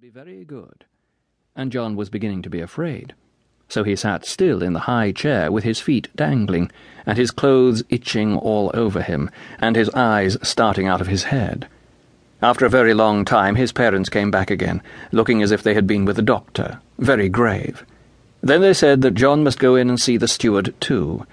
[0.00, 0.84] be very good.
[1.56, 3.14] And John was beginning to be afraid.
[3.68, 6.70] So he sat still in the high chair with his feet dangling,
[7.04, 11.66] and his clothes itching all over him, and his eyes starting out of his head.
[12.40, 15.88] After a very long time, his parents came back again, looking as if they had
[15.88, 17.84] been with the doctor, very grave.
[18.40, 21.26] Then they said that John must go in and see the steward too.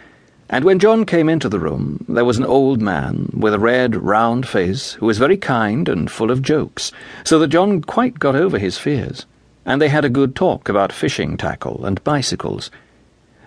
[0.47, 3.95] And when John came into the room, there was an old man with a red,
[3.95, 6.91] round face who was very kind and full of jokes,
[7.23, 9.25] so that John quite got over his fears,
[9.65, 12.69] and they had a good talk about fishing tackle and bicycles.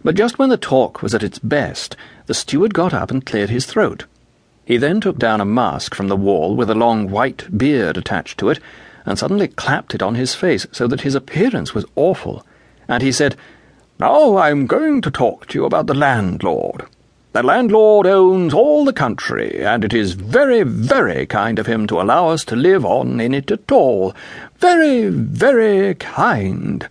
[0.03, 3.51] But just when the talk was at its best, the steward got up and cleared
[3.51, 4.07] his throat.
[4.65, 8.39] He then took down a mask from the wall with a long white beard attached
[8.39, 8.59] to it,
[9.07, 12.45] and suddenly clapped it on his face so that his appearance was awful,
[12.89, 13.37] and he said,
[13.99, 16.87] now I'm going to talk to you about the landlord.
[17.33, 22.01] The landlord owns all the country, and it is very, very kind of him to
[22.01, 24.15] allow us to live on in it at all.
[24.59, 26.89] Very, very kind.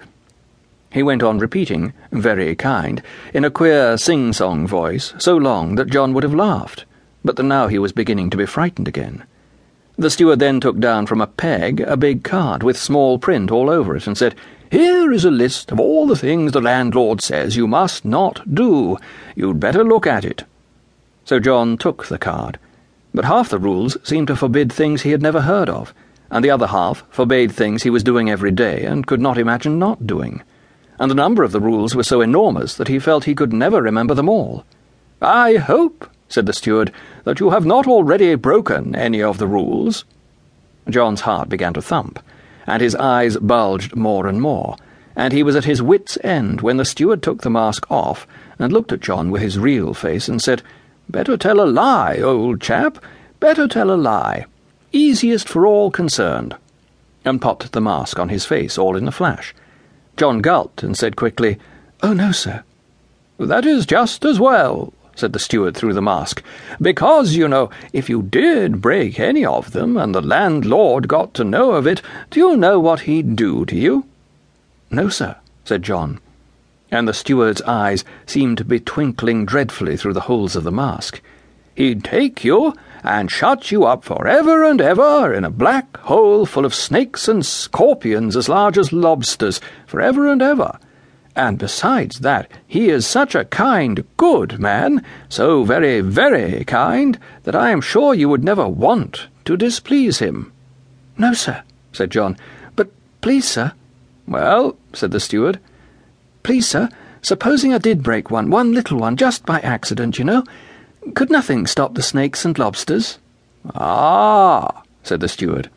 [0.92, 3.02] He went on repeating, very kind,
[3.34, 6.86] in a queer sing song voice, so long that John would have laughed,
[7.26, 9.24] but that now he was beginning to be frightened again.
[9.98, 13.70] The steward then took down from a peg a big card with small print all
[13.70, 14.36] over it and said,
[14.70, 18.98] here is a list of all the things the landlord says you must not do.
[19.36, 20.44] You'd better look at it.
[21.24, 22.60] So John took the card,
[23.14, 25.94] but half the rules seemed to forbid things he had never heard of,
[26.30, 29.80] and the other half forbade things he was doing every day and could not imagine
[29.80, 30.42] not doing.
[31.00, 33.82] And the number of the rules were so enormous that he felt he could never
[33.82, 34.66] remember them all.
[35.22, 36.92] I hope, said the steward,
[37.24, 40.04] that you have not already broken any of the rules.
[40.90, 42.20] John's heart began to thump
[42.68, 44.76] and his eyes bulged more and more,
[45.16, 48.28] and he was at his wits' end when the steward took the mask off
[48.60, 50.62] and looked at John with his real face and said,
[51.10, 53.04] Better tell a lie, old chap,
[53.40, 54.46] better tell a lie.
[54.92, 56.56] Easiest for all concerned.
[57.24, 59.56] And popped the mask on his face all in a flash.
[60.18, 61.58] John gulped and said quickly,
[62.04, 62.64] Oh, no, sir.
[63.40, 66.44] That is just as well, said the steward through the mask,
[66.80, 71.44] because, you know, if you did break any of them and the landlord got to
[71.44, 74.06] know of it, do you know what he'd do to you?
[74.92, 75.36] No, sir,
[75.66, 76.20] said John.
[76.92, 81.20] And the steward's eyes seemed to be twinkling dreadfully through the holes of the mask.
[81.76, 82.74] He'd take you
[83.04, 87.28] and shut you up for ever and ever in a black hole full of snakes
[87.28, 90.80] and scorpions as large as lobsters, for ever and ever
[91.38, 97.56] and besides that, he is such a kind, good man, so very, very kind, that
[97.56, 100.52] I am sure you would never want to displease him.
[101.16, 101.62] No, sir,
[101.94, 102.38] said John.
[102.76, 102.90] But
[103.22, 103.74] please, sir.
[104.28, 105.60] Well, said the steward.
[106.42, 106.90] Please, sir,
[107.22, 110.44] supposing I did break one, one little one, just by accident, you know,
[111.14, 113.20] could nothing stop the snakes and lobsters?
[113.76, 115.70] Ah, said the steward.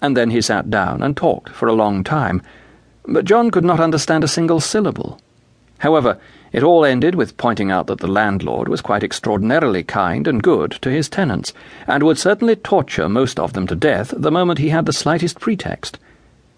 [0.00, 2.40] And then he sat down and talked for a long time
[3.08, 5.18] but John could not understand a single syllable.
[5.78, 6.18] However,
[6.52, 10.72] it all ended with pointing out that the landlord was quite extraordinarily kind and good
[10.82, 11.52] to his tenants,
[11.86, 15.40] and would certainly torture most of them to death the moment he had the slightest
[15.40, 15.98] pretext.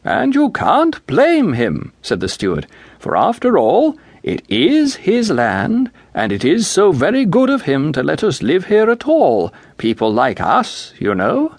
[0.05, 2.67] And you can't blame him, said the steward,
[2.99, 7.93] for after all, it is his land, and it is so very good of him
[7.93, 11.55] to let us live here at all, people like us, you know.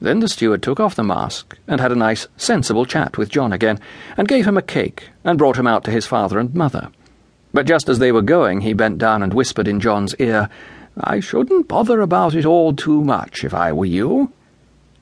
[0.00, 3.52] Then the steward took off the mask and had a nice, sensible chat with John
[3.52, 3.80] again,
[4.16, 6.90] and gave him a cake and brought him out to his father and mother.
[7.54, 10.50] But just as they were going, he bent down and whispered in John's ear,
[10.98, 14.32] I shouldn't bother about it all too much if I were you.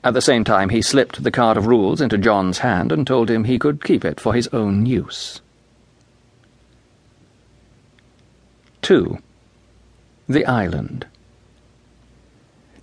[0.05, 3.31] At the same time, he slipped the card of rules into John's hand and told
[3.31, 5.41] him he could keep it for his own use.
[8.83, 9.19] 2.
[10.29, 11.07] The Island.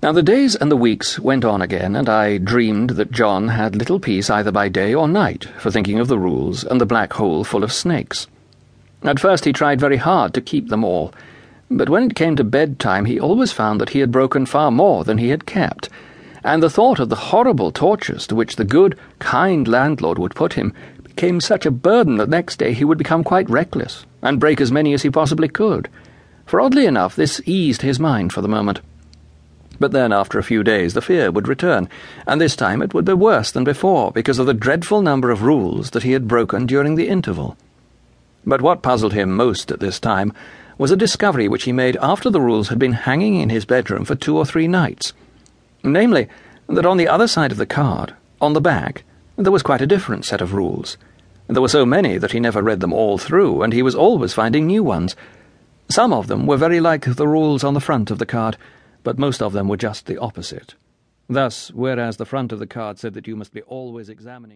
[0.04, 3.76] Now the days and the weeks went on again, and I dreamed that John had
[3.76, 7.14] little peace either by day or night for thinking of the rules and the black
[7.14, 8.26] hole full of snakes.
[9.04, 11.14] At first he tried very hard to keep them all,
[11.70, 15.04] but when it came to bedtime he always found that he had broken far more
[15.04, 15.88] than he had kept,
[16.44, 20.54] and the thought of the horrible tortures to which the good, kind landlord would put
[20.54, 20.74] him
[21.04, 24.72] became such a burden that next day he would become quite reckless, and break as
[24.72, 25.88] many as he possibly could.
[26.48, 28.82] For oddly enough, this eased his mind for the moment.
[29.82, 31.90] But then, after a few days, the fear would return,
[32.28, 35.42] and this time it would be worse than before because of the dreadful number of
[35.42, 37.58] rules that he had broken during the interval.
[38.46, 40.34] But what puzzled him most at this time
[40.78, 44.06] was a discovery which he made after the rules had been hanging in his bedroom
[44.06, 45.14] for two or three nights.
[45.84, 46.28] Namely,
[46.68, 49.04] that on the other side of the card, on the back,
[49.36, 50.96] there was quite a different set of rules.
[51.48, 54.32] There were so many that he never read them all through, and he was always
[54.32, 55.16] finding new ones.
[55.90, 58.58] Some of them were very like the rules on the front of the card
[59.04, 60.76] but most of them were just the opposite.
[61.28, 64.50] Thus, whereas the front of the card said that you must be always examining